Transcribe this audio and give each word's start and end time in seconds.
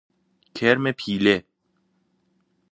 کرم 0.55 0.91
پیله 0.91 1.43